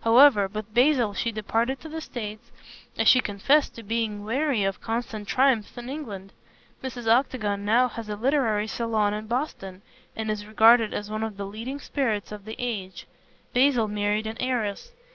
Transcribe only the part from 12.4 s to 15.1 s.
the age. Basil married an heiress.